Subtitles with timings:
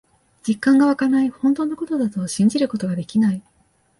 [0.41, 1.29] 実感がわかない。
[1.29, 3.43] 本当のことだと信じることができない。